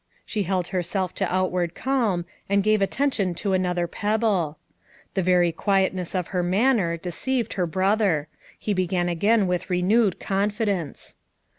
[0.25, 4.57] She held herself to outward calm and gave attention to another pebble.
[5.13, 8.27] The very quietness of her manner deceived her brother;
[8.65, 11.17] ho began again with renewed con fidence.